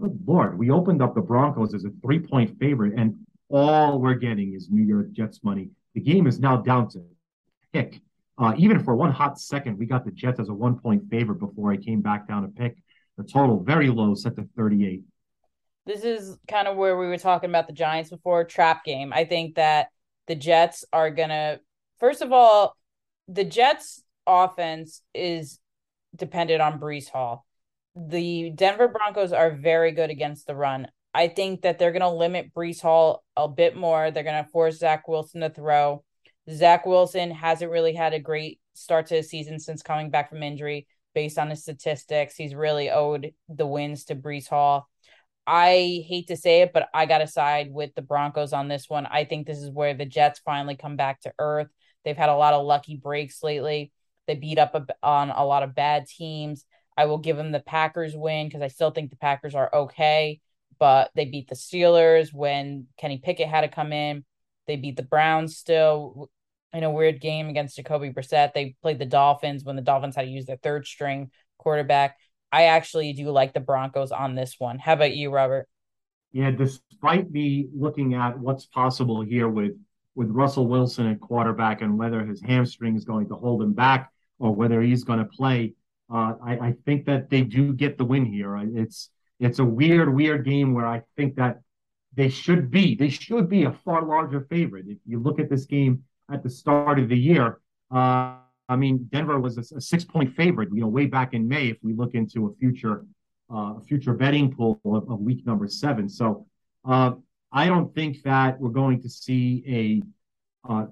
[0.00, 3.16] good Lord, we opened up the Broncos as a three point favorite, and
[3.48, 5.70] all we're getting is New York Jets money.
[5.94, 7.02] The game is now down to
[7.72, 8.00] pick.
[8.38, 11.38] Uh, even for one hot second, we got the Jets as a one point favorite
[11.38, 12.76] before I came back down to pick.
[13.16, 15.02] The total very low, set to 38.
[15.86, 19.12] This is kind of where we were talking about the Giants before trap game.
[19.12, 19.88] I think that
[20.26, 21.60] the Jets are going to,
[22.00, 22.76] first of all,
[23.28, 25.60] the Jets offense is
[26.14, 27.46] dependent on Breece Hall.
[27.94, 30.88] The Denver Broncos are very good against the run.
[31.16, 34.10] I think that they're going to limit Breece Hall a bit more.
[34.10, 36.04] They're going to force Zach Wilson to throw.
[36.50, 40.42] Zach Wilson hasn't really had a great start to the season since coming back from
[40.42, 40.86] injury.
[41.14, 44.90] Based on his statistics, he's really owed the wins to Breece Hall.
[45.46, 48.90] I hate to say it, but I got to side with the Broncos on this
[48.90, 49.06] one.
[49.06, 51.68] I think this is where the Jets finally come back to earth.
[52.04, 53.90] They've had a lot of lucky breaks lately.
[54.26, 56.66] They beat up on a lot of bad teams.
[56.94, 60.40] I will give them the Packers win because I still think the Packers are okay,
[60.78, 64.24] but they beat the Steelers when Kenny Pickett had to come in.
[64.66, 66.30] They beat the Browns still
[66.72, 68.52] in a weird game against Jacoby Brissett.
[68.52, 72.16] They played the Dolphins when the Dolphins had to use their third string quarterback.
[72.52, 74.78] I actually do like the Broncos on this one.
[74.78, 75.68] How about you, Robert?
[76.32, 79.72] Yeah, despite me looking at what's possible here with
[80.14, 84.10] with Russell Wilson at quarterback and whether his hamstring is going to hold him back,
[84.38, 85.74] or whether he's going to play.
[86.12, 88.56] Uh, I, I, think that they do get the win here.
[88.76, 89.10] It's
[89.40, 91.60] it's a weird, weird game where I think that
[92.14, 94.86] they should be they should be a far larger favorite.
[94.88, 97.60] If you look at this game at the start of the year,
[97.94, 98.36] uh,
[98.68, 101.68] I mean, Denver was a, a six point favorite, you know, way back in May.
[101.68, 103.04] If we look into a future
[103.54, 106.46] uh, future betting pool of, of, week number seven, so
[106.84, 107.12] uh,
[107.52, 110.02] I don't think that we're going to see
[110.66, 110.86] a uh,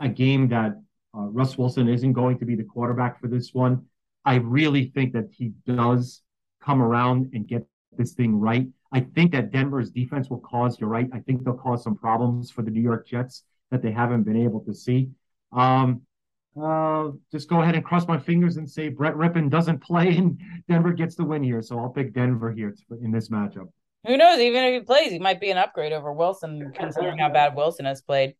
[0.00, 0.80] a game that
[1.14, 3.84] uh, Russ Wilson isn't going to be the quarterback for this one.
[4.24, 6.22] I really think that he does
[6.60, 8.66] come around and get this thing right.
[8.92, 12.50] I think that Denver's defense will cause, you're right, I think they'll cause some problems
[12.50, 15.10] for the New York Jets that they haven't been able to see.
[15.52, 16.02] Um,
[16.60, 20.40] uh, just go ahead and cross my fingers and say Brett Rypien doesn't play and
[20.68, 21.62] Denver gets the win here.
[21.62, 23.68] So I'll pick Denver here in this matchup.
[24.06, 24.38] Who knows?
[24.38, 27.84] Even if he plays, he might be an upgrade over Wilson, considering how bad Wilson
[27.84, 28.34] has played.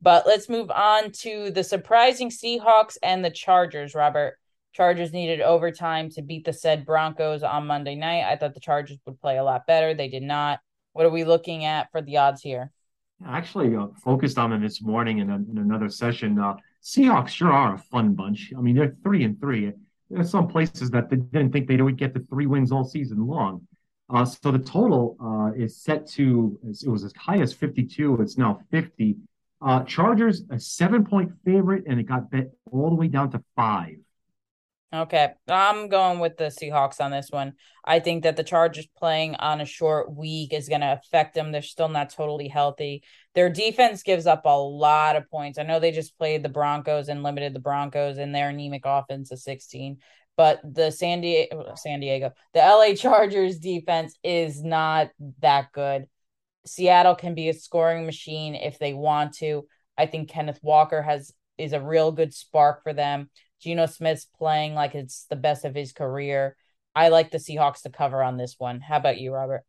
[0.00, 4.38] But let's move on to the surprising Seahawks and the Chargers, Robert.
[4.72, 8.24] Chargers needed overtime to beat the said Broncos on Monday night.
[8.24, 9.94] I thought the Chargers would play a lot better.
[9.94, 10.60] They did not.
[10.92, 12.70] What are we looking at for the odds here?
[13.26, 16.38] Actually uh, focused on them this morning in, a, in another session.
[16.38, 18.52] Uh, Seahawks sure are a fun bunch.
[18.56, 19.72] I mean, they're three and three.
[20.10, 23.26] There's some places that they didn't think they would get to three wins all season
[23.26, 23.66] long.
[24.12, 28.20] Uh, so the total uh, is set to it was as high as 52.
[28.20, 29.16] It's now 50.
[29.62, 33.42] Uh, Chargers a seven point favorite, and it got bet all the way down to
[33.54, 33.96] five.
[34.94, 37.54] Okay, I'm going with the Seahawks on this one.
[37.82, 41.50] I think that the Chargers playing on a short week is going to affect them.
[41.50, 43.02] They're still not totally healthy.
[43.34, 45.58] Their defense gives up a lot of points.
[45.58, 49.30] I know they just played the Broncos and limited the Broncos and their anemic offense
[49.30, 49.96] of 16,
[50.36, 55.08] but the San Diego, San Diego, the LA Chargers defense is not
[55.40, 56.06] that good.
[56.66, 59.66] Seattle can be a scoring machine if they want to.
[59.96, 63.30] I think Kenneth Walker has is a real good spark for them.
[63.62, 66.56] Geno Smith's playing like it's the best of his career.
[66.94, 68.80] I like the Seahawks to cover on this one.
[68.80, 69.62] How about you, Robert?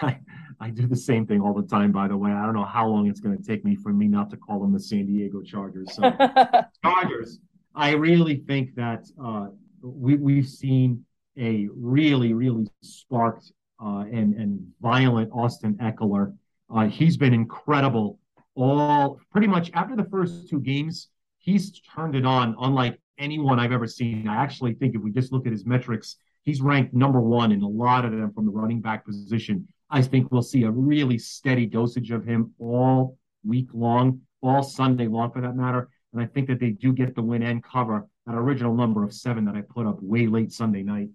[0.00, 0.18] I,
[0.60, 2.30] I do the same thing all the time, by the way.
[2.30, 4.60] I don't know how long it's going to take me for me not to call
[4.60, 5.94] them the San Diego Chargers.
[5.94, 6.02] So,
[6.84, 7.38] Chargers,
[7.74, 9.48] I really think that uh,
[9.82, 11.04] we, we've seen
[11.38, 13.52] a really, really sparked
[13.84, 16.34] uh, and, and violent Austin Ekeler.
[16.74, 18.18] Uh, he's been incredible
[18.54, 21.08] all pretty much after the first two games.
[21.38, 24.28] He's turned it on, unlike anyone I've ever seen.
[24.28, 27.62] I actually think if we just look at his metrics, he's ranked number one in
[27.62, 29.68] a lot of them from the running back position.
[29.90, 35.06] I think we'll see a really steady dosage of him all week long, all Sunday
[35.06, 35.88] long for that matter.
[36.12, 39.12] And I think that they do get the win and cover that original number of
[39.12, 41.08] seven that I put up way late Sunday night.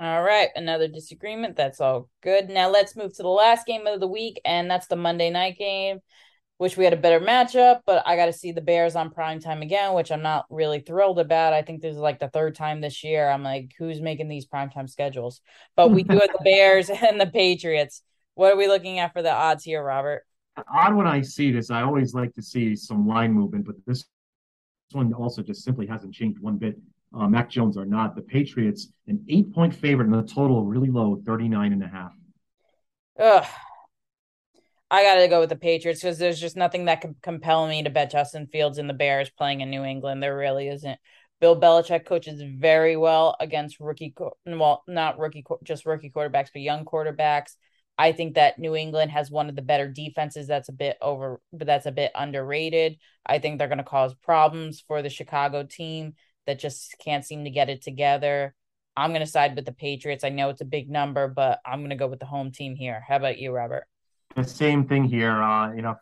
[0.00, 1.56] All right, another disagreement.
[1.56, 2.48] That's all good.
[2.48, 5.58] Now let's move to the last game of the week, and that's the Monday night
[5.58, 5.98] game.
[6.58, 9.38] Wish we had a better matchup, but I got to see the Bears on prime
[9.38, 11.52] time again, which I'm not really thrilled about.
[11.52, 13.28] I think this is like the third time this year.
[13.28, 15.40] I'm like, who's making these prime time schedules?
[15.76, 18.02] But we do have the Bears and the Patriots.
[18.34, 20.24] What are we looking at for the odds here, Robert?
[20.56, 24.04] Odd when I see this, I always like to see some line movement, but this
[24.90, 26.76] one also just simply hasn't changed one bit.
[27.16, 28.16] Uh, Mac Jones are not.
[28.16, 32.12] The Patriots, an eight point favorite, and the total really low, 39 and a half.
[33.20, 33.46] Ugh,
[34.90, 37.82] I got to go with the Patriots because there's just nothing that can compel me
[37.82, 40.22] to bet Justin Fields and the Bears playing in New England.
[40.22, 40.98] There really isn't.
[41.40, 44.14] Bill Belichick coaches very well against rookie,
[44.46, 47.52] well, not rookie, just rookie quarterbacks, but young quarterbacks.
[47.98, 50.46] I think that New England has one of the better defenses.
[50.46, 52.96] That's a bit over, but that's a bit underrated.
[53.26, 56.14] I think they're going to cause problems for the Chicago team
[56.46, 58.54] that just can't seem to get it together.
[58.96, 60.24] I'm going to side with the Patriots.
[60.24, 62.74] I know it's a big number, but I'm going to go with the home team
[62.74, 63.04] here.
[63.06, 63.84] How about you, Robert?
[64.36, 65.42] The same thing here.
[65.42, 65.96] Uh, you know,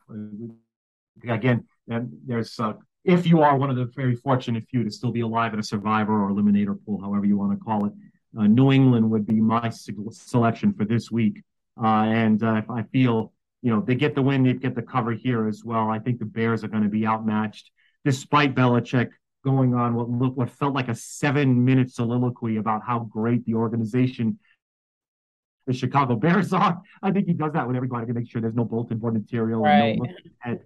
[1.29, 2.75] again, there's uh,
[3.05, 5.63] if you are one of the very fortunate few to still be alive in a
[5.63, 7.93] survivor or eliminator pool, however you want to call it,
[8.39, 11.43] uh, New England would be my selection for this week.
[11.83, 15.13] Uh, and uh, I feel, you know, they get the win, they get the cover
[15.13, 15.89] here as well.
[15.89, 17.71] I think the Bears are going to be outmatched,
[18.05, 19.11] despite Belichick
[19.45, 23.55] going on what looked what felt like a seven minute soliloquy about how great the
[23.55, 24.37] organization
[25.67, 26.81] the Chicago Bears are.
[27.03, 29.63] I think he does that with everybody to make sure there's no bulletin board material.
[29.63, 29.99] Right.
[30.45, 30.59] No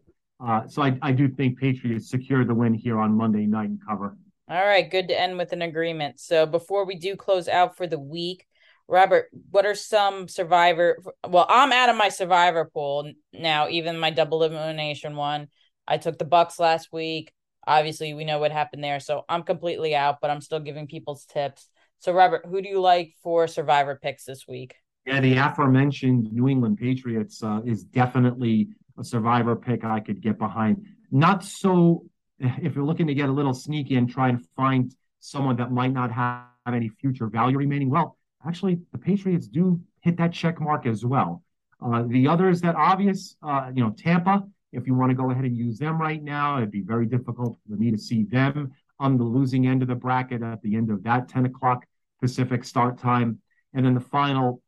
[0.45, 3.79] uh, so I, I do think Patriots secure the win here on Monday night and
[3.87, 4.17] cover.
[4.49, 6.19] All right, good to end with an agreement.
[6.19, 8.47] So before we do close out for the week,
[8.89, 10.99] Robert, what are some survivor?
[11.29, 15.49] Well, I'm out of my survivor pool now, even my double elimination one.
[15.87, 17.33] I took the Bucks last week.
[17.67, 20.17] Obviously, we know what happened there, so I'm completely out.
[20.21, 21.69] But I'm still giving people's tips.
[22.01, 24.75] So, Robert, who do you like for survivor picks this week?
[25.11, 30.39] Yeah, the aforementioned New England Patriots uh, is definitely a survivor pick I could get
[30.39, 30.87] behind.
[31.11, 32.05] Not so
[32.39, 35.93] if you're looking to get a little sneaky and try and find someone that might
[35.93, 37.91] not have any future value remaining.
[37.91, 41.43] Well, actually, the Patriots do hit that check mark as well.
[41.85, 44.45] Uh, the others that obvious, uh, you know, Tampa.
[44.73, 47.59] If you want to go ahead and use them right now, it'd be very difficult
[47.69, 50.89] for me to see them on the losing end of the bracket at the end
[50.89, 51.85] of that 10 o'clock
[52.21, 53.41] Pacific start time.
[53.75, 54.63] And then the final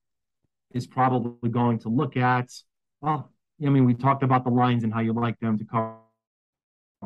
[0.75, 2.51] is probably going to look at,
[3.01, 3.31] well,
[3.65, 5.95] I mean, we talked about the lines and how you like them to cover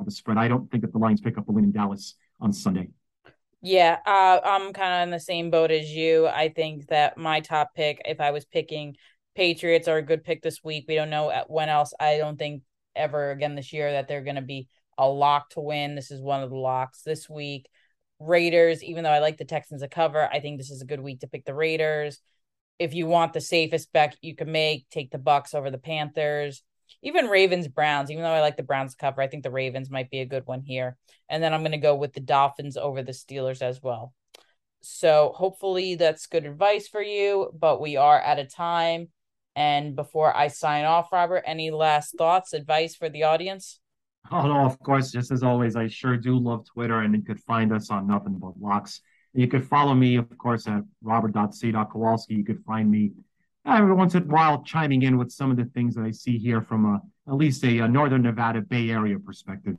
[0.04, 0.38] the spread.
[0.38, 2.88] I don't think that the Lions pick up a win in Dallas on Sunday.
[3.62, 6.26] Yeah, uh, I'm kind of in the same boat as you.
[6.26, 8.96] I think that my top pick, if I was picking
[9.34, 10.84] Patriots, are a good pick this week.
[10.86, 11.92] We don't know when else.
[11.98, 12.62] I don't think
[12.94, 15.94] ever again this year that they're going to be a lock to win.
[15.94, 17.68] This is one of the locks this week.
[18.18, 21.00] Raiders, even though I like the Texans to cover, I think this is a good
[21.00, 22.20] week to pick the Raiders.
[22.78, 26.62] If you want the safest bet you can make, take the Bucks over the Panthers.
[27.02, 30.10] Even Ravens Browns, even though I like the Browns cover, I think the Ravens might
[30.10, 30.96] be a good one here.
[31.28, 34.12] And then I'm going to go with the Dolphins over the Steelers as well.
[34.82, 39.08] So hopefully that's good advice for you, but we are at a time.
[39.56, 43.80] And before I sign off, Robert, any last thoughts, advice for the audience?
[44.30, 45.10] Oh no, of course.
[45.10, 48.38] Just as always, I sure do love Twitter, and you could find us on Nothing
[48.38, 49.00] But Locks.
[49.36, 52.34] You could follow me, of course, at robert.c.kowalski.
[52.34, 53.12] You could find me
[53.66, 56.38] every once in a while chiming in with some of the things that I see
[56.38, 59.76] here from a, at least a, a Northern Nevada Bay Area perspective.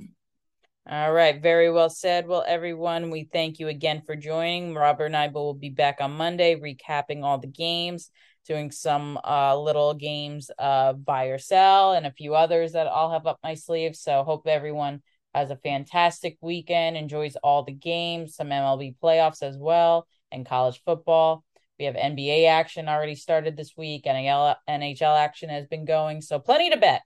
[0.88, 2.28] All right, very well said.
[2.28, 4.76] Well, everyone, we thank you again for joining.
[4.76, 8.12] Robert and I will be back on Monday recapping all the games,
[8.45, 13.12] doing some uh, little games uh, buy or sell, and a few others that I'll
[13.12, 13.95] have up my sleeve.
[13.95, 15.01] So, hope everyone
[15.38, 20.81] has a fantastic weekend, enjoys all the games, some MLB playoffs as well, and college
[20.83, 21.43] football.
[21.79, 24.05] We have NBA action already started this week.
[24.05, 26.21] NHL, NHL action has been going.
[26.21, 27.01] So plenty to bet.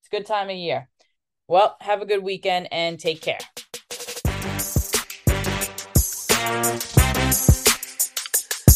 [0.00, 0.88] It's a good time of year.
[1.46, 3.38] Well, have a good weekend and take care.